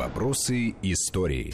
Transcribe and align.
Вопросы 0.00 0.76
истории. 0.80 1.52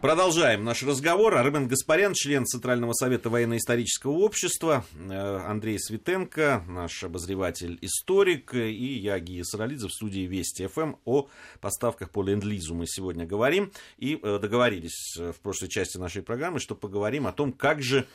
Продолжаем 0.00 0.64
наш 0.64 0.82
разговор. 0.82 1.36
Армен 1.36 1.68
Гаспарян, 1.68 2.14
член 2.14 2.46
Центрального 2.46 2.94
совета 2.94 3.28
военно-исторического 3.28 4.12
общества, 4.12 4.86
э, 4.94 5.36
Андрей 5.46 5.78
Светенко, 5.78 6.64
наш 6.66 7.04
обозреватель-историк, 7.04 8.54
и 8.54 8.94
я, 8.94 9.18
Гия 9.18 9.42
Саралидзе, 9.44 9.88
в 9.88 9.92
студии 9.92 10.20
Вести 10.20 10.66
ФМ 10.66 10.94
о 11.04 11.28
поставках 11.60 12.08
по 12.08 12.22
ленд-лизу 12.22 12.74
мы 12.74 12.86
сегодня 12.86 13.26
говорим. 13.26 13.72
И 13.98 14.18
э, 14.22 14.38
договорились 14.38 15.14
э, 15.18 15.32
в 15.32 15.40
прошлой 15.40 15.68
части 15.68 15.98
нашей 15.98 16.22
программы, 16.22 16.60
что 16.60 16.74
поговорим 16.74 17.26
о 17.26 17.32
том, 17.32 17.52
как 17.52 17.82
же 17.82 18.06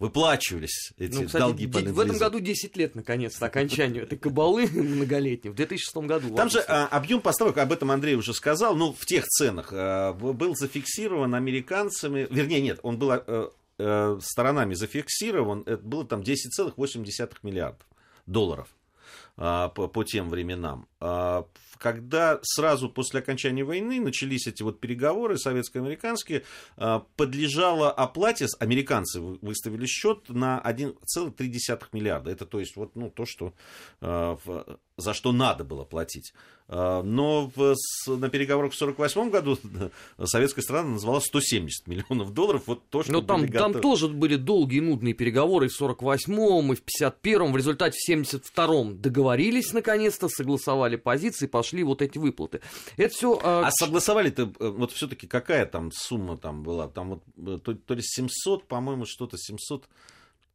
выплачивались 0.00 0.92
эти 0.98 1.14
ну, 1.14 1.26
кстати, 1.26 1.42
долги 1.42 1.66
по 1.66 1.78
В 1.78 2.00
этом 2.00 2.16
году 2.16 2.40
10 2.40 2.76
лет, 2.76 2.94
наконец-то, 2.96 3.46
окончанию 3.46 4.02
этой 4.02 4.18
кабалы 4.18 4.66
многолетней, 4.72 5.50
в 5.50 5.54
2006 5.54 5.96
году. 5.98 6.34
Там 6.34 6.50
же 6.50 6.64
а, 6.66 6.86
объем 6.86 7.20
поставок, 7.20 7.58
об 7.58 7.70
этом 7.70 7.90
Андрей 7.92 8.16
уже 8.16 8.34
сказал, 8.34 8.74
ну, 8.74 8.92
в 8.92 9.04
тех 9.06 9.26
ценах 9.26 9.68
а, 9.72 10.14
был 10.14 10.56
зафиксирован 10.56 11.34
американцами, 11.34 12.26
вернее, 12.30 12.62
нет, 12.62 12.80
он 12.82 12.98
был 12.98 13.12
а, 13.12 13.52
а, 13.78 14.18
сторонами 14.22 14.74
зафиксирован, 14.74 15.62
это 15.66 15.82
было 15.82 16.06
там 16.06 16.22
10,8 16.22 17.36
миллиардов 17.42 17.86
долларов 18.26 18.68
по, 19.40 19.88
по 19.88 20.04
тем 20.04 20.28
временам. 20.28 20.86
А, 21.00 21.46
когда 21.78 22.38
сразу 22.42 22.90
после 22.90 23.20
окончания 23.20 23.64
войны 23.64 23.98
начались 23.98 24.46
эти 24.46 24.62
вот 24.62 24.80
переговоры 24.80 25.38
советско-американские, 25.38 26.44
а, 26.76 27.06
подлежало 27.16 27.90
оплате, 27.90 28.46
американцы 28.58 29.18
выставили 29.20 29.86
счет 29.86 30.28
на 30.28 30.60
1,3 30.60 31.88
миллиарда. 31.92 32.30
Это 32.30 32.44
то 32.44 32.60
есть 32.60 32.76
вот 32.76 32.94
ну, 32.96 33.10
то, 33.10 33.24
что, 33.24 33.54
за 34.00 35.14
что 35.14 35.32
надо 35.32 35.64
было 35.64 35.84
платить. 35.84 36.34
А, 36.72 37.02
но 37.02 37.50
в, 37.56 37.74
на 38.06 38.28
переговорах 38.28 38.72
в 38.72 38.80
1948 38.80 39.30
году 39.30 39.58
советская 40.24 40.62
страна 40.62 40.90
назвала 40.90 41.20
170 41.20 41.88
миллионов 41.88 42.32
долларов. 42.32 42.62
Вот 42.66 42.88
то, 42.90 43.02
что 43.02 43.10
Но 43.10 43.22
там, 43.22 43.44
готовы... 43.44 43.72
там 43.72 43.82
тоже 43.82 44.06
были 44.06 44.36
долгие 44.36 44.78
и 44.78 44.80
нудные 44.80 45.12
переговоры 45.12 45.66
и 45.66 45.68
в 45.68 45.80
1948-м, 45.80 46.72
и 46.72 46.76
в 46.76 46.82
1951-м. 46.84 47.52
В 47.52 47.56
результате 47.56 47.98
в 47.98 48.08
1972-м 48.08 49.00
договорились 49.00 49.72
наконец-то, 49.72 50.28
согласовали 50.28 50.94
позиции, 50.94 51.48
пошли 51.48 51.82
вот 51.82 52.02
эти 52.02 52.18
выплаты. 52.18 52.60
Это 52.96 53.12
все. 53.12 53.40
А, 53.42 53.66
а 53.66 53.70
согласовали-то 53.72 54.52
э, 54.60 54.68
вот 54.68 54.92
все-таки 54.92 55.26
какая 55.26 55.66
там 55.66 55.90
сумма 55.90 56.36
там 56.36 56.62
была? 56.62 56.86
Там 56.86 57.10
вот 57.10 57.22
э, 57.36 57.58
то, 57.64 57.74
то 57.74 57.94
ли 57.94 58.02
700, 58.04 58.68
по-моему, 58.68 59.06
что-то 59.06 59.36
700 59.36 59.88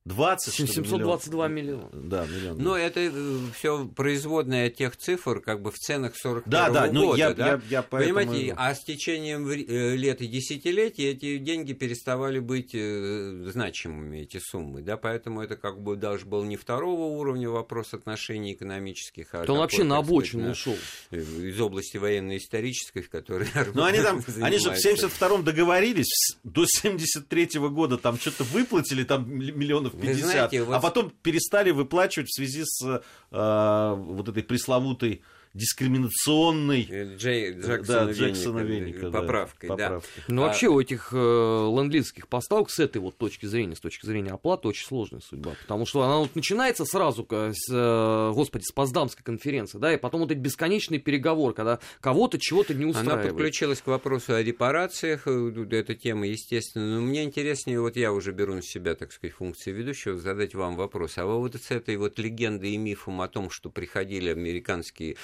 20 0.05 0.53
722 0.53 1.47
миллиона. 1.47 1.89
Да, 1.91 2.27
миллион. 2.27 2.59
Но 2.59 2.77
это 2.77 2.99
э, 2.99 3.39
все 3.57 3.87
производное 3.87 4.69
тех 4.69 4.95
цифр, 4.97 5.41
как 5.41 5.63
бы 5.63 5.71
в 5.71 5.79
ценах 5.79 6.15
40 6.15 6.47
да, 6.47 6.69
да, 6.69 6.91
ну, 6.91 7.07
года. 7.07 7.17
Я, 7.17 7.33
да? 7.33 7.47
Я, 7.47 7.61
я 7.69 7.81
поэтому... 7.81 8.19
Понимаете, 8.19 8.53
а 8.55 8.75
с 8.75 8.83
течением 8.83 9.49
э, 9.49 9.95
лет 9.95 10.21
и 10.21 10.27
десятилетий 10.27 11.05
эти 11.05 11.39
деньги 11.39 11.73
переставали 11.73 12.37
быть 12.37 12.75
э, 12.75 13.49
значимыми, 13.51 14.19
эти 14.19 14.39
суммы. 14.39 14.83
Да? 14.83 14.95
Поэтому 14.95 15.41
это 15.41 15.55
как 15.55 15.81
бы 15.81 15.95
даже 15.95 16.25
был 16.25 16.43
не 16.43 16.55
второго 16.55 17.17
уровня 17.17 17.49
вопрос 17.49 17.95
отношений 17.95 18.53
экономических, 18.53 19.33
а 19.33 19.43
То 19.43 19.53
он 19.53 19.59
вообще 19.59 19.83
на 19.83 19.97
обочину 19.97 20.51
ушел. 20.51 20.77
Из 21.09 21.59
области 21.59 21.97
военно-исторической, 21.97 23.01
в 23.01 23.09
которой 23.09 23.47
Ну, 23.73 23.83
они 23.83 24.01
там, 24.01 24.21
они 24.39 24.59
же 24.59 24.69
в 24.69 24.75
72-м 24.75 25.43
договорились, 25.43 26.37
до 26.43 26.65
73-го 26.65 27.69
года 27.71 27.97
там 27.97 28.19
что-то 28.19 28.43
выплатили, 28.43 29.03
там 29.03 29.27
миллионов 29.35 29.94
50, 30.01 30.25
знаете, 30.25 30.63
вот... 30.63 30.75
а 30.75 30.79
потом 30.79 31.11
перестали 31.21 31.71
выплачивать 31.71 32.29
в 32.29 32.35
связи 32.35 32.63
с 32.65 33.01
э, 33.31 33.95
вот 33.95 34.29
этой 34.29 34.43
пресловутой 34.43 35.23
дискриминационной 35.55 36.87
э, 36.89 37.15
Джей, 37.15 37.53
Джексона, 37.53 38.05
да, 38.05 38.11
Джексона 38.11 38.59
Веника, 38.59 39.09
поправкой, 39.09 39.69
да. 39.69 39.75
поправкой. 39.75 40.23
Ну, 40.27 40.43
а... 40.43 40.47
вообще, 40.47 40.67
у 40.67 40.79
этих 40.79 41.09
э, 41.13 41.15
ленд 41.15 41.95
поставок 42.29 42.69
с 42.69 42.79
этой 42.79 42.97
вот 42.97 43.17
точки 43.17 43.45
зрения, 43.45 43.75
с 43.75 43.79
точки 43.79 44.05
зрения 44.05 44.31
оплаты, 44.31 44.67
очень 44.67 44.85
сложная 44.85 45.21
судьба. 45.21 45.53
Потому 45.61 45.85
что 45.85 46.03
она 46.03 46.17
вот 46.17 46.35
начинается 46.35 46.83
сразу 46.85 47.25
с, 47.29 47.71
э, 47.71 48.31
господи, 48.33 48.63
с 48.63 48.71
Поздамской 48.71 49.23
конференции, 49.23 49.77
да, 49.77 49.93
и 49.93 49.97
потом 49.97 50.21
вот 50.21 50.31
эти 50.31 50.39
бесконечные 50.39 50.99
переговоры, 50.99 51.53
когда 51.53 51.79
кого-то 52.01 52.37
чего-то 52.37 52.73
не 52.73 52.85
устраивает. 52.85 53.25
Она 53.25 53.33
подключилась 53.33 53.81
к 53.81 53.87
вопросу 53.87 54.33
о 54.33 54.43
репарациях, 54.43 55.23
э, 55.25 55.67
эта 55.71 55.95
тема, 55.95 56.27
естественно. 56.27 56.99
Но 56.99 57.01
мне 57.01 57.23
интереснее, 57.23 57.79
вот 57.79 57.95
я 57.95 58.11
уже 58.11 58.33
беру 58.33 58.55
на 58.55 58.61
себя, 58.61 58.95
так 58.95 59.13
сказать, 59.13 59.35
функции 59.35 59.71
ведущего, 59.71 60.17
задать 60.17 60.53
вам 60.53 60.75
вопрос. 60.75 61.17
А 61.17 61.25
вы 61.25 61.39
вот 61.39 61.55
с 61.55 61.71
этой 61.71 61.95
вот 61.95 62.19
легендой 62.19 62.71
и 62.71 62.77
мифом 62.77 63.21
о 63.21 63.29
том, 63.29 63.49
что 63.49 63.69
приходили 63.69 64.29
американские 64.29 65.15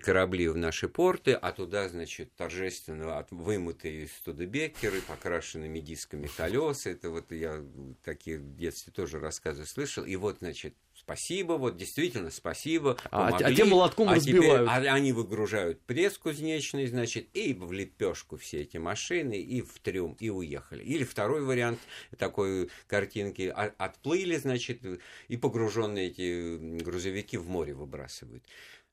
корабли 0.00 0.48
в 0.48 0.56
наши 0.56 0.88
порты, 0.88 1.32
а 1.32 1.52
туда, 1.52 1.88
значит, 1.88 2.34
торжественно 2.36 3.18
от, 3.18 3.30
вымытые 3.30 4.08
студебекеры, 4.08 5.00
покрашенными 5.02 5.80
дисками 5.80 6.28
колес. 6.36 6.86
Это 6.86 7.10
вот 7.10 7.32
я 7.32 7.64
такие 8.04 8.38
в 8.38 8.56
детстве 8.56 8.92
тоже 8.92 9.18
рассказы 9.18 9.66
слышал. 9.66 10.04
И 10.04 10.16
вот, 10.16 10.38
значит, 10.38 10.74
спасибо, 10.94 11.54
вот 11.54 11.76
действительно 11.76 12.30
спасибо. 12.30 12.96
А, 13.10 13.28
а 13.36 13.54
те 13.54 13.64
молотком 13.64 14.08
а 14.08 14.14
разбивают. 14.14 14.68
Теперь, 14.68 14.88
а, 14.88 14.94
они 14.94 15.12
выгружают 15.12 15.80
пресс 15.82 16.18
кузнечный, 16.18 16.86
значит, 16.86 17.28
и 17.34 17.54
в 17.54 17.72
лепешку 17.72 18.36
все 18.36 18.62
эти 18.62 18.78
машины, 18.78 19.40
и 19.40 19.62
в 19.62 19.78
трюм, 19.80 20.16
и 20.18 20.30
уехали. 20.30 20.82
Или 20.82 21.04
второй 21.04 21.42
вариант 21.42 21.78
такой 22.18 22.70
картинки, 22.86 23.52
а, 23.54 23.72
отплыли, 23.78 24.36
значит, 24.36 24.82
и 25.28 25.36
погруженные 25.36 26.08
эти 26.08 26.82
грузовики 26.82 27.36
в 27.36 27.48
море 27.48 27.74
выбрасывают. 27.74 28.44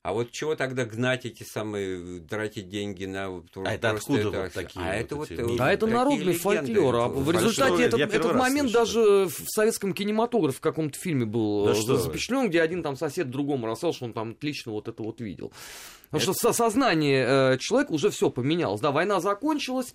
А 0.04 0.12
вот 0.12 0.32
чего 0.32 0.54
тогда 0.54 0.84
гнать 0.84 1.24
эти 1.24 1.44
самые, 1.44 2.20
тратить 2.20 2.68
деньги 2.68 3.06
на... 3.06 3.42
А 3.64 3.72
это 3.72 3.92
откуда 3.92 4.20
это, 4.20 4.42
вот 4.42 4.52
такие? 4.52 4.84
А 4.84 4.88
вот 4.88 5.00
это 5.00 5.16
вот... 5.16 5.30
Эти... 5.30 5.58
А 5.58 5.72
это 5.72 5.86
народный 5.86 6.34
фольклор. 6.34 6.94
А 6.96 7.08
в 7.08 7.30
результате 7.30 7.84
этот, 7.84 8.00
этот 8.00 8.34
момент 8.34 8.70
слышу. 8.70 8.84
даже 8.84 9.00
в 9.28 9.48
советском 9.48 9.94
кинематографе 9.94 10.58
в 10.58 10.60
каком-то 10.60 10.98
фильме 10.98 11.24
был 11.24 11.64
да 11.64 11.96
запечатлен, 11.96 12.50
где 12.50 12.60
один 12.60 12.82
там 12.82 12.96
сосед 12.96 13.30
другому 13.30 13.66
рассказал, 13.66 13.94
что 13.94 14.04
он 14.04 14.12
там 14.12 14.32
отлично 14.32 14.72
вот 14.72 14.88
это 14.88 15.02
вот 15.02 15.22
видел. 15.22 15.52
Потому 16.10 16.32
это... 16.32 16.38
что 16.38 16.52
сознание 16.52 17.24
э, 17.26 17.58
человека 17.58 17.92
уже 17.92 18.10
все 18.10 18.28
поменялось. 18.28 18.82
Да, 18.82 18.90
война 18.90 19.20
закончилась, 19.20 19.94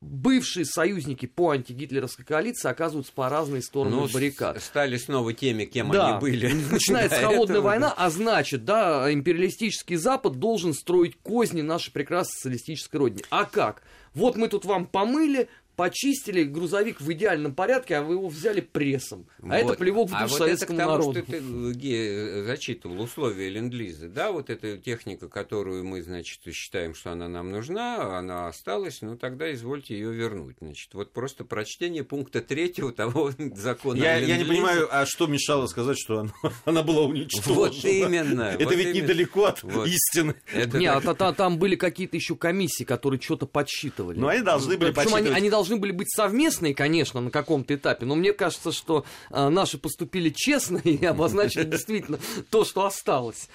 бывшие 0.00 0.64
союзники 0.64 1.26
по 1.26 1.50
антигитлеровской 1.50 2.24
коалиции 2.24 2.68
оказываются 2.68 3.12
по 3.12 3.28
разные 3.28 3.62
стороны 3.62 3.96
ну, 3.96 4.08
баррикад. 4.08 4.62
Стали 4.62 4.96
снова 4.96 5.32
теми, 5.32 5.64
кем 5.64 5.90
да. 5.90 6.10
они 6.10 6.20
были. 6.20 6.52
Начинается 6.70 7.20
холодная 7.20 7.60
война, 7.60 7.92
а 7.96 8.10
значит, 8.10 8.64
да, 8.64 9.12
империалистический 9.12 9.96
Запад 9.96 10.38
должен 10.38 10.72
строить 10.74 11.16
козни 11.22 11.62
нашей 11.62 11.92
прекрасной 11.92 12.32
социалистической 12.34 12.98
родине. 12.98 13.22
А 13.30 13.44
как? 13.44 13.82
Вот 14.14 14.36
мы 14.36 14.48
тут 14.48 14.64
вам 14.64 14.86
помыли, 14.86 15.48
почистили 15.78 16.42
грузовик 16.42 17.00
в 17.00 17.12
идеальном 17.12 17.54
порядке, 17.54 17.98
а 17.98 18.02
вы 18.02 18.14
его 18.14 18.26
взяли 18.26 18.60
прессом. 18.60 19.28
А 19.40 19.46
вот. 19.46 19.54
это 19.54 19.74
плевок 19.74 20.08
в 20.08 20.10
душу 20.10 20.24
а 20.24 20.26
вот 20.26 20.38
советскому 20.38 20.76
это 20.76 20.84
к 20.84 20.86
тому, 20.86 20.98
народу. 20.98 21.22
что 21.22 21.30
ты, 21.30 21.72
Ге, 21.74 22.44
зачитывал 22.46 23.00
условия 23.00 23.48
ленд-лиза, 23.48 24.08
да, 24.08 24.32
вот 24.32 24.50
эта 24.50 24.76
техника, 24.76 25.28
которую 25.28 25.84
мы, 25.84 26.02
значит, 26.02 26.40
считаем, 26.52 26.96
что 26.96 27.12
она 27.12 27.28
нам 27.28 27.52
нужна, 27.52 28.18
она 28.18 28.48
осталась, 28.48 29.02
ну 29.02 29.16
тогда 29.16 29.52
извольте 29.52 29.94
ее 29.94 30.12
вернуть. 30.12 30.56
Значит, 30.60 30.92
вот 30.94 31.12
просто 31.12 31.44
прочтение 31.44 32.02
пункта 32.02 32.40
третьего 32.40 32.90
того 32.90 33.30
закона 33.54 33.98
я, 33.98 34.16
я 34.16 34.36
не 34.36 34.44
понимаю, 34.44 34.88
а 34.90 35.06
что 35.06 35.28
мешало 35.28 35.68
сказать, 35.68 35.96
что 35.96 36.18
она, 36.18 36.32
она 36.64 36.82
была 36.82 37.02
уничтожена? 37.02 37.54
Вот 37.54 37.84
именно. 37.84 38.42
Это 38.42 38.64
вот 38.64 38.74
ведь 38.74 38.88
именно. 38.88 39.04
недалеко 39.04 39.44
от 39.44 39.62
вот. 39.62 39.86
истины. 39.86 40.34
Это 40.52 40.76
Нет, 40.76 41.04
так... 41.04 41.22
а, 41.22 41.32
там 41.32 41.56
были 41.56 41.76
какие-то 41.76 42.16
еще 42.16 42.34
комиссии, 42.34 42.82
которые 42.82 43.20
что-то 43.20 43.46
подсчитывали. 43.46 44.18
Ну, 44.18 44.26
они 44.26 44.42
должны 44.42 44.76
были 44.76 44.90
Причем 44.90 44.94
подсчитывать. 44.94 45.26
Они, 45.26 45.36
они 45.36 45.50
должны 45.50 45.67
должны 45.68 45.80
были 45.80 45.92
быть 45.92 46.10
совместные, 46.10 46.74
конечно, 46.74 47.20
на 47.20 47.30
каком-то 47.30 47.74
этапе, 47.74 48.06
но 48.06 48.14
мне 48.14 48.32
кажется, 48.32 48.72
что 48.72 49.04
э, 49.30 49.48
наши 49.48 49.76
поступили 49.76 50.30
честно 50.30 50.78
и 50.84 51.04
обозначили 51.04 51.64
действительно 51.70 52.18
то, 52.50 52.64
что 52.64 52.86
осталось. 52.86 53.48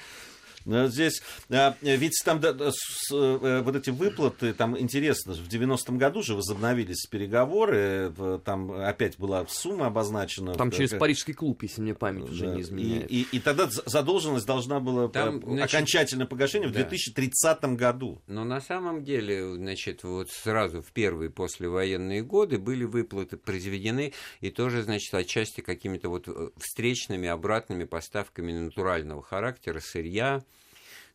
Здесь, 0.65 1.21
а, 1.49 1.75
ведь 1.81 2.21
там 2.23 2.39
да, 2.39 2.53
с, 2.71 3.11
э, 3.11 3.61
вот 3.61 3.75
эти 3.75 3.89
выплаты, 3.89 4.53
там 4.53 4.79
интересно, 4.79 5.33
в 5.33 5.47
90-м 5.47 5.97
году 5.97 6.21
же 6.21 6.35
возобновились 6.35 7.05
переговоры, 7.07 8.13
там 8.45 8.71
опять 8.71 9.17
была 9.17 9.45
сумма 9.47 9.87
обозначена. 9.87 10.53
Там 10.53 10.71
через 10.71 10.91
Парижский 10.91 11.33
клуб, 11.33 11.63
если 11.63 11.81
мне 11.81 11.93
память 11.93 12.29
уже 12.29 12.47
не 12.47 12.61
изменяет. 12.61 13.11
И, 13.11 13.21
и, 13.21 13.27
и 13.37 13.39
тогда 13.39 13.67
задолженность 13.67 14.45
должна 14.45 14.79
была 14.79 15.07
там, 15.07 15.41
значит, 15.41 15.73
окончательное 15.73 16.25
погашение 16.25 16.69
в 16.69 16.71
да. 16.71 16.79
2030 16.79 17.63
году. 17.75 18.21
Но 18.27 18.43
на 18.43 18.61
самом 18.61 19.03
деле, 19.03 19.55
значит, 19.55 20.03
вот 20.03 20.29
сразу 20.29 20.81
в 20.81 20.91
первые 20.91 21.29
послевоенные 21.29 22.23
годы 22.23 22.57
были 22.57 22.83
выплаты 22.83 23.37
произведены, 23.37 24.13
и 24.41 24.49
тоже, 24.49 24.83
значит, 24.83 25.13
отчасти 25.13 25.61
какими-то 25.61 26.09
вот 26.09 26.27
э, 26.27 26.49
встречными 26.57 27.27
обратными 27.27 27.83
поставками 27.83 28.51
натурального 28.51 29.21
характера, 29.21 29.79
сырья, 29.79 30.43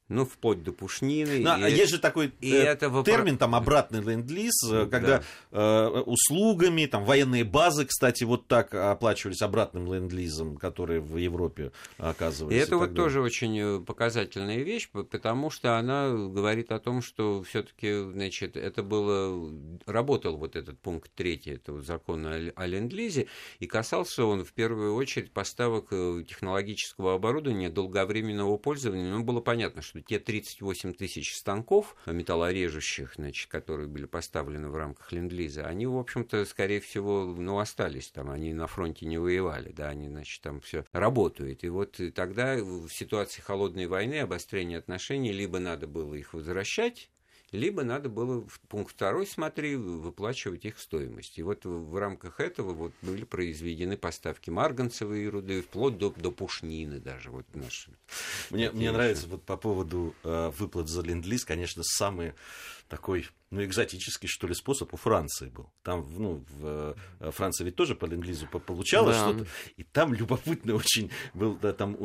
ну, 0.08 0.24
вплоть 0.24 0.62
до 0.62 0.72
пушнины. 0.72 1.40
Ну, 1.40 1.50
а 1.50 1.68
и, 1.68 1.72
есть 1.72 1.90
же 1.90 1.98
такой 1.98 2.32
и 2.40 2.52
э, 2.52 2.62
этого... 2.62 3.04
термин, 3.04 3.36
там, 3.36 3.54
обратный 3.54 4.00
ленд-лиз, 4.00 4.54
э, 4.70 4.86
когда 4.86 5.22
да. 5.50 5.86
э, 5.86 6.00
услугами, 6.00 6.86
там, 6.86 7.04
военные 7.04 7.44
базы, 7.44 7.84
кстати, 7.84 8.24
вот 8.24 8.46
так 8.46 8.74
оплачивались 8.74 9.42
обратным 9.42 9.92
ленд-лизом, 9.92 10.56
который 10.56 11.00
в 11.00 11.16
Европе 11.18 11.72
оказывается. 11.98 12.56
И 12.56 12.58
это 12.58 12.74
и 12.74 12.78
вот 12.78 12.90
далее. 12.90 12.96
тоже 12.96 13.20
очень 13.20 13.58
э, 13.58 13.80
показательная 13.80 14.62
вещь, 14.62 14.88
потому 14.90 15.50
что 15.50 15.76
она 15.76 16.10
говорит 16.10 16.72
о 16.72 16.78
том, 16.78 17.02
что 17.02 17.42
все-таки, 17.42 18.10
значит, 18.10 18.56
это 18.56 18.82
было, 18.82 19.52
работал 19.84 20.38
вот 20.38 20.56
этот 20.56 20.78
пункт 20.78 21.10
третий 21.14 21.50
этого 21.50 21.82
закона 21.82 22.50
о 22.54 22.66
ленд-лизе, 22.66 23.26
и 23.58 23.66
касался 23.66 24.24
он 24.24 24.44
в 24.44 24.54
первую 24.54 24.94
очередь 24.94 25.32
поставок 25.32 25.88
э, 25.90 26.24
технологического 26.26 27.14
оборудования 27.14 27.68
долговременного 27.68 28.56
пользования. 28.56 29.12
Ну, 29.12 29.22
было 29.22 29.40
понятно, 29.40 29.82
что 29.82 29.97
те 30.00 30.18
38 30.18 30.94
тысяч 30.94 31.36
станков 31.36 31.96
металлорежущих, 32.06 33.14
значит, 33.16 33.50
которые 33.50 33.88
были 33.88 34.06
поставлены 34.06 34.68
в 34.68 34.76
рамках 34.76 35.12
ленд-лиза, 35.12 35.66
они, 35.66 35.86
в 35.86 35.96
общем-то, 35.96 36.44
скорее 36.44 36.80
всего, 36.80 37.24
ну, 37.24 37.58
остались 37.58 38.10
там, 38.10 38.30
они 38.30 38.52
на 38.52 38.66
фронте 38.66 39.06
не 39.06 39.18
воевали, 39.18 39.72
да, 39.72 39.88
они, 39.88 40.08
значит, 40.08 40.42
там 40.42 40.60
все 40.60 40.84
работают. 40.92 41.64
И 41.64 41.68
вот 41.68 42.00
тогда 42.14 42.56
в 42.56 42.88
ситуации 42.88 43.40
холодной 43.40 43.86
войны, 43.86 44.20
обострения 44.20 44.78
отношений, 44.78 45.32
либо 45.32 45.58
надо 45.58 45.86
было 45.86 46.14
их 46.14 46.34
возвращать, 46.34 47.10
либо 47.52 47.82
надо 47.82 48.08
было 48.08 48.46
в 48.46 48.60
пункт 48.68 48.92
второй, 48.92 49.26
смотри, 49.26 49.76
выплачивать 49.76 50.64
их 50.64 50.78
стоимость. 50.78 51.38
И 51.38 51.42
вот 51.42 51.64
в 51.64 51.96
рамках 51.96 52.40
этого 52.40 52.72
вот 52.72 52.92
были 53.02 53.24
произведены 53.24 53.96
поставки 53.96 54.50
марганцевой 54.50 55.28
руды, 55.28 55.62
вплоть 55.62 55.98
до, 55.98 56.10
до 56.10 56.30
пушнины 56.30 57.00
даже. 57.00 57.30
Вот 57.30 57.46
наши. 57.54 57.90
Мне, 58.50 58.70
мне 58.70 58.92
нравится 58.92 59.26
вот 59.28 59.42
по 59.44 59.56
поводу 59.56 60.14
э, 60.24 60.52
выплат 60.58 60.88
за 60.88 61.02
ленд 61.02 61.24
конечно, 61.44 61.82
самые 61.84 62.34
такой 62.88 63.28
ну, 63.50 63.64
экзотический, 63.64 64.28
что 64.28 64.46
ли, 64.46 64.54
способ 64.54 64.92
у 64.92 64.96
Франции 64.96 65.48
был. 65.48 65.70
Там, 65.82 66.06
ну, 66.16 66.44
в 66.58 66.94
э, 67.20 67.30
Франции 67.30 67.64
ведь 67.64 67.76
тоже 67.76 67.94
по 67.94 68.04
ленд-лизу 68.04 68.46
получалось 68.46 69.16
да. 69.16 69.30
что-то. 69.30 69.46
И 69.76 69.84
там 69.84 70.12
любопытно 70.12 70.74
очень 70.74 71.10
был, 71.32 71.56
да, 71.60 71.72
там, 71.72 71.96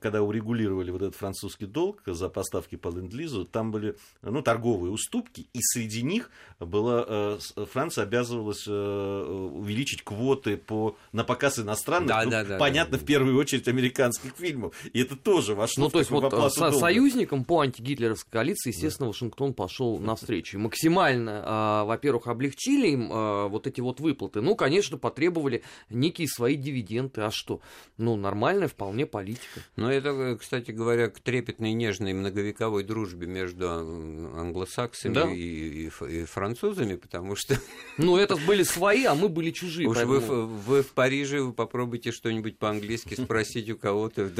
когда 0.00 0.22
урегулировали 0.22 0.90
вот 0.90 1.02
этот 1.02 1.14
французский 1.14 1.66
долг 1.66 2.02
за 2.06 2.30
поставки 2.30 2.76
по 2.76 2.88
ленд-лизу, 2.88 3.44
там 3.44 3.72
были, 3.72 3.96
ну, 4.22 4.40
торговые 4.40 4.90
уступки, 4.90 5.48
и 5.52 5.58
среди 5.60 6.02
них 6.02 6.30
была, 6.58 7.04
э, 7.06 7.38
Франция 7.70 8.04
обязывалась 8.04 8.64
э, 8.66 8.72
увеличить 8.72 10.02
квоты 10.02 10.56
по, 10.56 10.96
на 11.12 11.24
показ 11.24 11.58
иностранных, 11.58 12.08
да, 12.08 12.24
ну, 12.24 12.30
да, 12.30 12.44
да, 12.44 12.58
понятно, 12.58 12.96
да, 12.96 13.02
в 13.02 13.06
первую 13.06 13.36
очередь 13.36 13.68
американских 13.68 14.34
фильмов. 14.34 14.74
И 14.94 15.00
это 15.02 15.14
тоже 15.14 15.54
вошло 15.54 15.84
ну, 15.84 15.90
то 15.90 15.98
есть 15.98 16.10
вот 16.10 16.32
со- 16.54 16.72
союзникам 16.72 17.44
по 17.44 17.60
антигитлеровской 17.60 18.32
коалиции, 18.32 18.70
естественно, 18.70 19.08
да. 19.08 19.10
Вашингтон 19.10 19.52
пошел 19.52 19.98
навстречу. 19.98 20.58
Максимально, 20.58 20.85
а, 21.28 21.84
во-первых, 21.84 22.26
облегчили 22.26 22.88
им 22.88 23.10
а, 23.12 23.48
вот 23.48 23.66
эти 23.66 23.80
вот 23.80 24.00
выплаты. 24.00 24.40
Ну, 24.40 24.54
конечно, 24.54 24.98
потребовали 24.98 25.62
некие 25.90 26.28
свои 26.28 26.56
дивиденды. 26.56 27.22
А 27.22 27.30
что? 27.30 27.60
Ну, 27.96 28.16
нормальная 28.16 28.68
вполне 28.68 29.06
политика. 29.06 29.60
Ну, 29.76 29.88
это, 29.88 30.36
кстати 30.40 30.70
говоря, 30.70 31.08
к 31.08 31.20
трепетной, 31.20 31.72
нежной, 31.72 32.12
многовековой 32.12 32.84
дружбе 32.84 33.26
между 33.26 33.68
англосаксами 33.68 35.14
да? 35.14 35.30
и, 35.30 35.88
и, 35.88 35.90
и 36.08 36.24
французами, 36.24 36.96
потому 36.96 37.36
что... 37.36 37.58
Ну, 37.98 38.18
это 38.18 38.36
были 38.36 38.62
свои, 38.62 39.04
а 39.04 39.14
мы 39.14 39.28
были 39.28 39.50
чужие. 39.50 39.88
Уж 39.88 39.96
поэтому... 39.96 40.20
вы, 40.20 40.46
вы 40.46 40.82
в 40.82 40.92
Париже 40.92 41.40
вы 41.40 41.52
попробуйте 41.52 42.12
что-нибудь 42.12 42.58
по-английски 42.58 43.14
спросить 43.14 43.70
у 43.70 43.76
кого-то. 43.76 44.30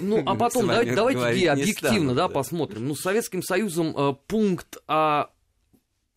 Ну, 0.00 0.22
а 0.26 0.34
потом 0.36 0.66
давайте, 0.66 0.94
давайте 0.94 1.50
объективно 1.50 2.14
да, 2.14 2.28
посмотрим. 2.28 2.88
Ну, 2.88 2.94
с 2.94 3.00
Советским 3.00 3.42
Союзом 3.42 3.94
э, 3.96 4.14
пункт 4.26 4.78
о 4.88 5.28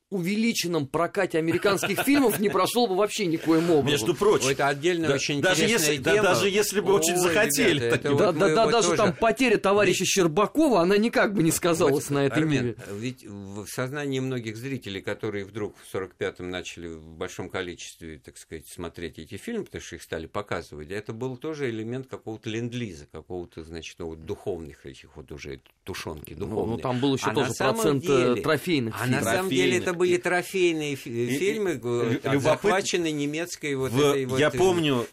увеличенном 0.09 0.87
прокате 0.87 1.37
американских 1.37 2.01
фильмов 2.03 2.39
не 2.39 2.49
прошел 2.49 2.87
бы 2.87 2.95
вообще 2.95 3.25
никоим 3.25 3.69
образом. 3.69 3.87
Между 3.87 4.15
прочим. 4.15 4.49
Это 4.49 4.67
отдельно 4.67 5.09
да, 5.09 5.15
очень 5.15 5.41
даже 5.41 5.63
если, 5.65 5.97
тема. 5.97 6.15
Да, 6.15 6.21
даже 6.21 6.49
если 6.49 6.79
бы 6.79 6.93
Ой, 6.93 6.99
очень 6.99 7.17
захотели. 7.17 7.85
Ребята, 7.85 7.97
так, 7.97 8.17
да, 8.17 8.31
вот 8.31 8.37
да, 8.37 8.55
да, 8.55 8.65
даже 8.67 8.87
тоже... 8.89 8.97
там 8.97 9.13
потеря 9.13 9.57
товарища 9.57 10.03
ведь... 10.03 10.09
Щербакова, 10.09 10.81
она 10.81 10.97
никак 10.97 11.33
бы 11.33 11.43
не 11.43 11.51
сказалась 11.51 12.05
вот, 12.05 12.09
на 12.09 12.25
этой 12.25 12.43
Армен, 12.43 12.75
Ведь 12.91 13.25
в 13.25 13.65
сознании 13.67 14.19
многих 14.19 14.55
зрителей, 14.55 15.01
которые 15.01 15.43
вдруг 15.43 15.75
в 15.77 15.93
45-м 15.93 16.49
начали 16.49 16.87
в 16.87 17.03
большом 17.03 17.49
количестве, 17.49 18.19
так 18.23 18.37
сказать, 18.37 18.67
смотреть 18.67 19.19
эти 19.19 19.35
фильмы, 19.35 19.65
потому 19.65 19.81
что 19.81 19.95
их 19.95 20.03
стали 20.03 20.25
показывать, 20.25 20.91
это 20.91 21.11
был 21.11 21.35
тоже 21.35 21.69
элемент 21.69 22.07
какого-то 22.07 22.49
ленд-лиза, 22.49 23.07
какого-то, 23.11 23.63
значит, 23.63 23.99
ну, 23.99 24.07
вот, 24.07 24.25
духовных 24.25 24.85
этих 24.85 25.15
вот 25.17 25.31
уже 25.31 25.59
тушенки 25.83 26.33
духовные. 26.33 26.65
Ну, 26.65 26.75
ну 26.75 26.77
там 26.77 26.99
был 26.99 27.15
еще 27.15 27.27
а 27.27 27.33
тоже 27.33 27.51
процент 27.57 28.03
э, 28.05 28.07
деле, 28.07 28.41
трофейных 28.41 28.97
фильмов. 28.97 29.21
А 29.21 29.25
на 29.25 29.31
самом 29.31 29.49
деле 29.49 29.77
это 29.77 29.96
были 29.97 30.17
трофейные 30.17 30.95
фильмы, 30.95 31.73
и, 31.73 32.39
захваченные 32.39 33.11
немецкой 33.11 33.75
вот 33.75 33.91
в, 33.91 33.99
этой 33.99 34.25
вот 34.25 34.39
Я 34.39 34.47
э, 34.47 34.57
помню, 34.57 35.07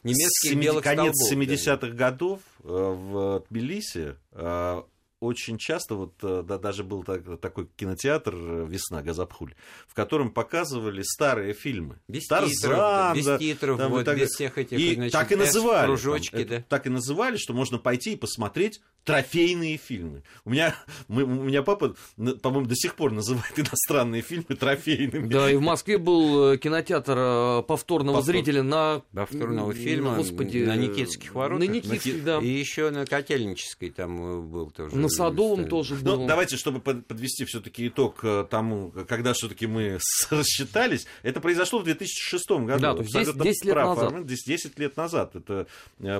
конец 0.82 1.32
70-х 1.32 1.88
годов 1.88 2.40
э, 2.62 2.66
в 2.66 3.44
Тбилиси 3.50 4.16
э, 4.32 4.82
очень 5.20 5.58
часто, 5.58 5.94
вот 5.94 6.14
да, 6.20 6.58
даже 6.58 6.84
был 6.84 7.02
так, 7.02 7.40
такой 7.40 7.66
кинотеатр 7.76 8.34
«Весна», 8.34 9.02
Газапхуль, 9.02 9.54
в 9.88 9.94
котором 9.94 10.30
показывали 10.30 11.02
старые 11.02 11.54
фильмы. 11.54 11.98
Без 12.08 12.26
Тарзан, 12.26 13.16
без 13.16 13.38
титров, 13.38 13.78
там, 13.78 13.90
вот, 13.90 14.04
так, 14.04 14.18
без 14.18 14.30
всех 14.30 14.58
этих, 14.58 14.78
и 14.78 14.94
значит, 14.94 15.12
так 15.12 15.32
и 15.32 15.36
называли. 15.36 15.86
Кружочки, 15.86 16.44
там, 16.44 16.46
да. 16.46 16.64
Так 16.68 16.86
и 16.86 16.90
называли, 16.90 17.36
что 17.38 17.54
можно 17.54 17.78
пойти 17.78 18.12
и 18.12 18.16
посмотреть 18.16 18.82
трофейные 19.04 19.76
фильмы. 19.76 20.22
У 20.44 20.50
меня, 20.50 20.74
мы, 21.08 21.24
у 21.24 21.44
меня 21.44 21.62
папа, 21.62 21.94
по-моему, 22.16 22.66
до 22.66 22.74
сих 22.74 22.94
пор 22.94 23.12
называет 23.12 23.58
иностранные 23.58 24.22
фильмы 24.22 24.56
трофейными. 24.56 25.28
Да, 25.28 25.50
и 25.50 25.56
в 25.56 25.60
Москве 25.60 25.98
был 25.98 26.52
э, 26.52 26.58
кинотеатр 26.58 27.14
э, 27.16 27.62
повторного 27.68 28.16
Повтор... 28.16 28.34
зрителя 28.34 28.62
на... 28.62 29.02
Повторного 29.12 29.74
фильма 29.74 30.16
Господи, 30.16 30.64
на 30.64 30.76
Никитских 30.76 31.34
воротах. 31.34 31.68
На 31.68 31.70
Никитских, 31.70 32.24
да. 32.24 32.38
И 32.38 32.46
еще 32.46 32.90
на 32.90 33.04
Котельнической 33.04 33.90
там 33.90 34.38
э, 34.38 34.40
был 34.40 34.70
тоже. 34.70 34.96
На 34.96 35.08
Садовом 35.08 35.66
тоже 35.66 35.96
был. 35.96 36.20
Ну, 36.20 36.26
давайте, 36.26 36.56
чтобы 36.56 36.80
подвести 36.80 37.44
все-таки 37.44 37.88
итог 37.88 38.24
тому, 38.48 38.92
когда 39.06 39.34
все-таки 39.34 39.66
мы 39.66 39.98
рассчитались, 40.30 41.06
это 41.22 41.40
произошло 41.40 41.80
в 41.80 41.84
2006 41.84 42.50
году. 42.50 42.80
Да, 42.80 42.94
то 42.94 43.02
есть 43.02 43.12
10, 43.12 43.38
10 43.38 43.64
лет 43.66 43.74
прав, 43.74 43.96
назад. 43.98 44.26
10, 44.26 44.46
10 44.46 44.78
лет 44.78 44.96
назад 44.96 45.36
это 45.36 45.66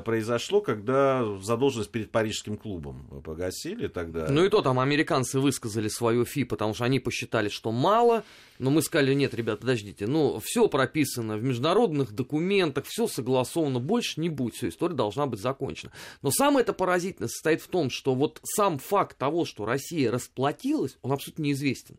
произошло, 0.03 0.61
когда 0.61 1.25
задолженность 1.41 1.91
перед 1.91 2.11
Парижским 2.11 2.57
клубом 2.57 2.74
клубом 2.75 3.23
погасили 3.23 3.87
тогда. 3.87 4.27
Ну 4.29 4.45
и 4.45 4.49
то 4.49 4.61
там 4.63 4.81
американцы 4.81 5.39
высказали 5.39 5.89
свое 5.89 6.25
фи, 6.25 6.45
потому 6.45 6.75
что 6.75 6.85
они 6.85 6.99
посчитали, 6.99 7.49
что 7.49 7.73
мало, 7.73 8.25
но 8.59 8.71
мы 8.71 8.83
сказали, 8.83 9.15
нет, 9.15 9.35
ребят, 9.35 9.61
подождите, 9.61 10.07
ну 10.07 10.41
все 10.43 10.69
прописано 10.69 11.37
в 11.37 11.43
международных 11.43 12.13
документах, 12.13 12.85
все 12.87 13.07
согласовано, 13.07 13.79
больше 13.79 14.21
не 14.21 14.29
будет, 14.29 14.55
все, 14.55 14.69
история 14.69 14.95
должна 14.95 15.27
быть 15.27 15.41
закончена. 15.41 15.93
Но 16.23 16.31
самое 16.31 16.63
это 16.63 16.73
поразительное 16.73 17.29
состоит 17.29 17.61
в 17.61 17.69
том, 17.69 17.91
что 17.91 18.15
вот 18.15 18.41
сам 18.43 18.79
факт 18.79 19.17
того, 19.19 19.45
что 19.45 19.65
Россия 19.65 20.11
расплатилась, 20.11 20.99
он 21.03 21.13
абсолютно 21.13 21.43
неизвестен 21.43 21.99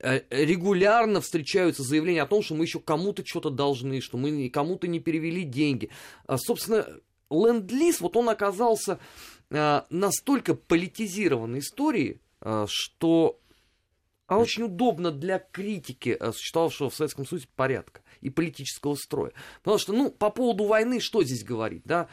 э, 0.00 0.22
регулярно 0.30 1.20
встречаются 1.20 1.82
заявления 1.82 2.22
о 2.22 2.26
том, 2.26 2.42
что 2.42 2.54
мы 2.54 2.64
еще 2.64 2.80
кому-то 2.80 3.22
что-то 3.24 3.50
должны, 3.50 4.00
что 4.00 4.18
мы 4.18 4.48
кому-то 4.50 4.88
не 4.88 5.00
перевели 5.00 5.44
деньги. 5.44 5.90
А, 6.26 6.38
собственно, 6.38 6.86
ленд-лиз, 7.30 8.00
вот 8.00 8.16
он 8.16 8.28
оказался 8.28 8.98
настолько 9.50 10.54
политизированной 10.54 11.60
историей, 11.60 12.20
э, 12.40 12.66
что 12.68 13.40
а 14.28 14.36
очень 14.36 14.64
удобно 14.64 15.10
для 15.10 15.38
критики 15.38 16.16
э, 16.18 16.32
существовавшего 16.32 16.90
в 16.90 16.94
Советском 16.94 17.26
Союзе 17.26 17.48
порядка 17.56 18.02
и 18.20 18.28
политического 18.28 18.94
строя. 18.94 19.32
Потому 19.62 19.78
что, 19.78 19.92
ну, 19.94 20.10
по 20.10 20.28
поводу 20.30 20.64
войны, 20.64 21.00
что 21.00 21.24
здесь 21.24 21.42
говорить, 21.42 21.82
да? 21.84 22.08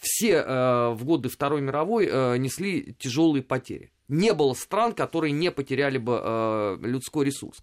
Все 0.00 0.32
э, 0.34 0.90
в 0.90 1.04
годы 1.04 1.30
Второй 1.30 1.62
мировой 1.62 2.08
э, 2.10 2.36
несли 2.36 2.94
тяжелые 2.98 3.42
потери. 3.42 3.90
Не 4.08 4.34
было 4.34 4.52
стран, 4.52 4.92
которые 4.92 5.32
не 5.32 5.50
потеряли 5.50 5.96
бы 5.96 6.20
э, 6.22 6.78
людской 6.82 7.24
ресурс. 7.24 7.62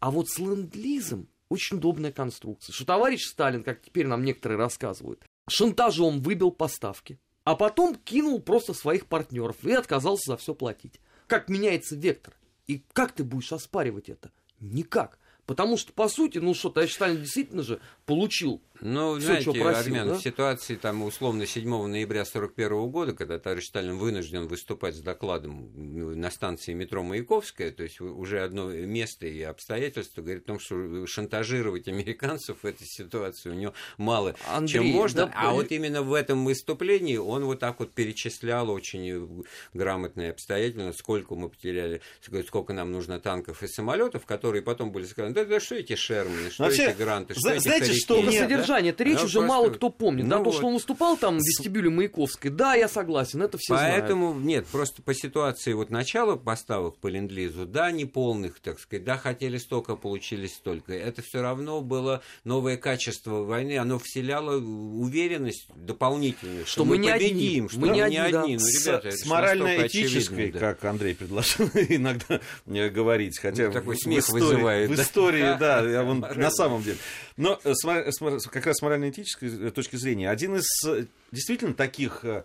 А 0.00 0.10
вот 0.10 0.28
с 0.28 0.38
ленд-лизом 0.38 1.28
очень 1.48 1.78
удобная 1.78 2.12
конструкция. 2.12 2.74
Что 2.74 2.84
товарищ 2.84 3.24
Сталин, 3.24 3.62
как 3.62 3.80
теперь 3.80 4.06
нам 4.06 4.22
некоторые 4.22 4.58
рассказывают, 4.58 5.24
шантажом 5.48 6.20
выбил 6.20 6.50
поставки, 6.50 7.18
а 7.44 7.56
потом 7.56 7.94
кинул 7.94 8.40
просто 8.40 8.74
своих 8.74 9.06
партнеров 9.06 9.56
и 9.64 9.72
отказался 9.72 10.32
за 10.32 10.36
все 10.36 10.54
платить. 10.54 11.00
Как 11.26 11.48
меняется 11.48 11.94
вектор? 11.94 12.34
И 12.66 12.82
как 12.92 13.12
ты 13.12 13.24
будешь 13.24 13.52
оспаривать 13.52 14.08
это? 14.08 14.30
Никак. 14.60 15.18
Потому 15.46 15.76
что, 15.76 15.92
по 15.92 16.08
сути, 16.08 16.38
ну 16.38 16.54
что, 16.54 16.70
товарищ 16.70 16.94
Сталин 16.94 17.18
действительно 17.18 17.62
же 17.62 17.80
получил 18.06 18.62
ну, 18.80 19.16
Все, 19.18 19.26
знаете, 19.26 19.52
просил, 19.52 19.68
Армен, 19.68 20.08
да? 20.08 20.14
в 20.14 20.20
ситуации 20.20 20.74
там 20.74 21.02
условно 21.04 21.46
7 21.46 21.64
ноября 21.64 22.22
1941 22.22 22.90
года, 22.90 23.12
когда 23.12 23.38
товарищ 23.38 23.66
Сталин 23.66 23.96
вынужден 23.98 24.48
выступать 24.48 24.96
с 24.96 25.00
докладом 25.00 25.70
на 26.20 26.30
станции 26.30 26.72
метро 26.74 27.02
Маяковская, 27.02 27.70
то 27.70 27.82
есть 27.82 28.00
уже 28.00 28.42
одно 28.42 28.70
место 28.70 29.26
и 29.26 29.42
обстоятельства 29.42 30.22
говорит 30.22 30.44
о 30.44 30.46
том, 30.46 30.58
что 30.58 31.06
шантажировать 31.06 31.86
американцев 31.88 32.58
в 32.62 32.66
этой 32.66 32.86
ситуации 32.86 33.50
у 33.50 33.54
него 33.54 33.74
мало 33.96 34.34
Андрей, 34.48 34.72
чем 34.72 34.86
можно. 34.86 35.26
Да, 35.26 35.32
а 35.36 35.52
вот 35.52 35.70
именно 35.70 36.02
в 36.02 36.12
этом 36.12 36.44
выступлении 36.44 37.16
он 37.16 37.44
вот 37.44 37.60
так 37.60 37.78
вот 37.78 37.92
перечислял 37.92 38.70
очень 38.70 39.44
грамотно 39.72 40.22
и 40.22 40.26
обстоятельно, 40.30 40.92
сколько 40.92 41.36
мы 41.36 41.48
потеряли, 41.48 42.00
сколько 42.46 42.72
нам 42.72 42.90
нужно 42.90 43.20
танков 43.20 43.62
и 43.62 43.68
самолетов, 43.68 44.26
которые 44.26 44.62
потом 44.62 44.90
были 44.90 45.04
сказаны, 45.04 45.33
да, 45.34 45.44
да 45.44 45.60
что 45.60 45.74
эти 45.74 45.94
Шерманы, 45.96 46.50
что 46.50 46.64
Вообще, 46.64 46.86
эти 46.86 46.96
Гранты, 46.96 47.34
что 47.34 47.58
знаете, 47.58 47.92
эти 47.92 47.98
что 47.98 48.20
нет, 48.22 48.34
содержание, 48.34 48.92
это 48.92 49.04
речь 49.04 49.18
ну, 49.18 49.24
уже 49.24 49.38
просто... 49.38 49.48
мало 49.48 49.70
кто 49.70 49.90
помнит. 49.90 50.24
Ну, 50.24 50.30
да, 50.30 50.38
вот. 50.38 50.44
то, 50.44 50.52
что 50.52 50.66
он 50.66 50.74
выступал 50.74 51.16
там 51.16 51.38
в 51.38 51.40
вестибюле 51.40 51.90
Маяковской, 51.90 52.50
да, 52.50 52.74
я 52.74 52.88
согласен, 52.88 53.42
это 53.42 53.58
все 53.58 53.74
Поэтому, 53.74 54.30
знают. 54.30 54.46
нет, 54.46 54.66
просто 54.66 55.02
по 55.02 55.14
ситуации 55.14 55.72
вот 55.72 55.90
начала 55.90 56.36
поставок 56.36 56.98
по 56.98 57.08
ленд-лизу, 57.08 57.66
да, 57.66 57.90
неполных, 57.90 58.60
так 58.60 58.78
сказать, 58.78 59.04
да, 59.04 59.16
хотели 59.16 59.58
столько, 59.58 59.96
получили 59.96 60.46
столько. 60.46 60.92
Это 60.92 61.22
все 61.22 61.42
равно 61.42 61.80
было 61.80 62.22
новое 62.44 62.76
качество 62.76 63.42
войны, 63.42 63.78
оно 63.78 63.98
вселяло 63.98 64.56
уверенность 64.56 65.68
дополнительную, 65.74 66.64
что, 66.64 66.72
что 66.72 66.84
мы, 66.84 66.96
мы 66.96 66.98
не 66.98 67.12
победим, 67.12 67.64
одни. 67.66 67.68
что 67.68 67.80
мы 67.80 67.88
не 67.88 68.00
одни. 68.00 68.16
одни. 68.18 68.32
Да. 68.32 68.42
Ну, 68.42 68.68
ребята, 68.68 69.10
с, 69.10 69.20
с 69.20 69.26
морально-этической, 69.26 70.52
да. 70.52 70.58
как 70.58 70.84
Андрей 70.84 71.14
предложил 71.14 71.68
иногда 71.74 72.40
говорить, 72.66 73.38
хотя 73.38 73.66
ну, 73.66 73.72
такой 73.72 73.96
смех 73.96 74.24
в 74.24 74.28
истории, 74.28 74.42
вызывает. 74.42 74.90
В 74.90 74.94
истории, 74.94 75.23
да, 75.23 75.23
на 76.34 76.50
самом 76.50 76.82
деле. 76.82 76.98
Но 77.36 77.58
э, 77.64 77.72
как 78.50 78.66
раз 78.66 78.76
с 78.76 78.82
морально-этической 78.82 79.70
точки 79.70 79.96
зрения, 79.96 80.30
один 80.30 80.56
из 80.56 80.66
э, 80.86 81.06
действительно 81.32 81.74
таких, 81.74 82.24
э, 82.24 82.44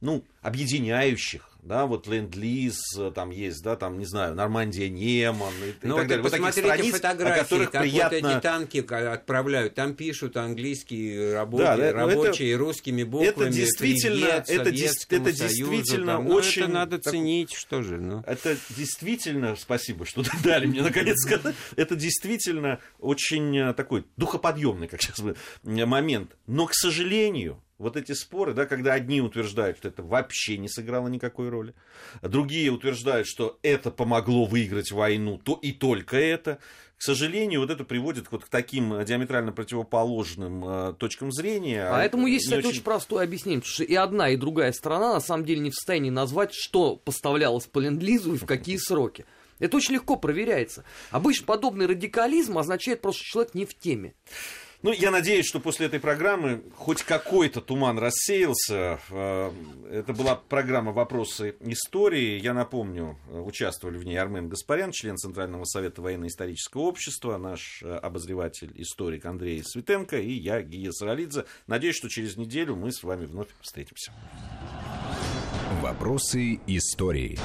ну, 0.00 0.24
объединяющих 0.42 1.49
да, 1.62 1.86
вот 1.86 2.06
ленд-лиз 2.06 2.78
там 3.14 3.30
есть, 3.30 3.62
да, 3.62 3.76
там, 3.76 3.98
не 3.98 4.04
знаю, 4.04 4.34
Нормандия, 4.34 4.88
Неман 4.88 5.52
и, 5.54 5.74
ну, 5.86 5.94
и 5.94 5.98
так 5.98 6.08
далее. 6.08 6.22
Вот 6.22 6.32
посмотрите 6.32 6.66
страниц, 6.68 6.94
фотографии, 6.94 7.40
о 7.40 7.42
которых 7.44 7.70
как 7.70 7.82
приятно... 7.82 8.18
вот 8.20 8.26
эти 8.26 8.40
танки 8.40 8.94
отправляют, 8.94 9.74
там 9.74 9.94
пишут 9.94 10.36
английские 10.36 11.34
рабочие, 11.34 11.66
да, 11.66 11.76
да, 11.76 11.92
рабочие 11.92 12.50
это, 12.50 12.58
русскими 12.58 13.02
буквами, 13.02 13.28
это 13.28 13.48
действительно, 13.48 14.26
это, 14.26 14.52
это 14.52 14.72
действительно 15.32 16.06
там, 16.14 16.28
ну, 16.28 16.34
очень... 16.34 16.62
это 16.62 16.70
надо 16.70 16.98
так, 16.98 17.12
ценить, 17.12 17.52
что 17.52 17.82
же, 17.82 17.98
ну. 17.98 18.22
Это 18.26 18.56
действительно, 18.70 19.56
спасибо, 19.56 20.06
что 20.06 20.22
дали 20.44 20.66
мне 20.66 20.82
наконец 20.82 21.16
сказать, 21.20 21.54
это 21.76 21.96
действительно 21.96 22.80
очень 22.98 23.56
э, 23.56 23.74
такой 23.74 24.06
духоподъемный, 24.16 24.88
как 24.88 25.02
сейчас 25.02 25.20
момент, 25.62 26.36
но, 26.46 26.66
к 26.66 26.74
сожалению, 26.74 27.62
вот 27.80 27.96
эти 27.96 28.12
споры, 28.12 28.52
да, 28.52 28.66
когда 28.66 28.92
одни 28.92 29.22
утверждают, 29.22 29.78
что 29.78 29.88
это 29.88 30.02
вообще 30.02 30.58
не 30.58 30.68
сыграло 30.68 31.08
никакой 31.08 31.48
роли, 31.48 31.74
а 32.20 32.28
другие 32.28 32.70
утверждают, 32.70 33.26
что 33.26 33.58
это 33.62 33.90
помогло 33.90 34.44
выиграть 34.44 34.92
войну, 34.92 35.38
то 35.38 35.58
и 35.60 35.72
только 35.72 36.18
это. 36.18 36.58
К 36.98 37.02
сожалению, 37.02 37.60
вот 37.60 37.70
это 37.70 37.82
приводит 37.84 38.30
вот 38.30 38.44
к 38.44 38.48
таким 38.48 39.02
диаметрально 39.06 39.52
противоположным 39.52 40.62
э, 40.66 40.94
точкам 40.98 41.32
зрения. 41.32 41.88
А 41.88 42.02
этому 42.02 42.26
есть, 42.26 42.44
кстати, 42.44 42.58
очень... 42.58 42.70
очень 42.70 42.82
простое 42.82 43.24
объяснение, 43.24 43.62
потому 43.62 43.72
что 43.72 43.84
и 43.84 43.94
одна, 43.94 44.28
и 44.28 44.36
другая 44.36 44.72
сторона 44.72 45.14
на 45.14 45.20
самом 45.20 45.46
деле 45.46 45.60
не 45.60 45.70
в 45.70 45.74
состоянии 45.74 46.10
назвать, 46.10 46.52
что 46.52 46.96
поставлялось 46.96 47.64
по 47.64 47.78
ленд-лизу 47.78 48.34
и 48.34 48.36
в 48.36 48.44
какие 48.44 48.76
сроки. 48.78 49.24
Это 49.58 49.78
очень 49.78 49.94
легко 49.94 50.16
проверяется. 50.16 50.84
Обычно 51.10 51.46
подобный 51.46 51.86
радикализм 51.86 52.58
означает 52.58 53.00
просто, 53.00 53.22
что 53.22 53.32
человек 53.32 53.54
не 53.54 53.64
в 53.64 53.74
теме. 53.74 54.14
Ну, 54.82 54.92
я 54.92 55.10
надеюсь, 55.10 55.46
что 55.46 55.60
после 55.60 55.86
этой 55.86 56.00
программы 56.00 56.62
хоть 56.74 57.02
какой-то 57.02 57.60
туман 57.60 57.98
рассеялся. 57.98 58.98
Э, 59.10 59.52
это 59.90 60.14
была 60.14 60.36
программа 60.36 60.92
«Вопросы 60.92 61.54
истории». 61.60 62.40
Я 62.40 62.54
напомню, 62.54 63.18
участвовали 63.28 63.98
в 63.98 64.04
ней 64.04 64.16
Армен 64.16 64.48
Гаспарян, 64.48 64.92
член 64.92 65.18
Центрального 65.18 65.64
совета 65.64 66.00
военно-исторического 66.00 66.82
общества, 66.82 67.36
наш 67.36 67.82
э, 67.82 67.94
обозреватель, 67.94 68.72
историк 68.74 69.26
Андрей 69.26 69.62
Светенко 69.62 70.18
и 70.18 70.32
я, 70.32 70.62
Гия 70.62 70.92
Саралидзе. 70.92 71.44
Надеюсь, 71.66 71.96
что 71.96 72.08
через 72.08 72.38
неделю 72.38 72.74
мы 72.74 72.90
с 72.90 73.02
вами 73.02 73.26
вновь 73.26 73.48
встретимся. 73.60 74.12
«Вопросы 75.82 76.58
истории». 76.66 77.38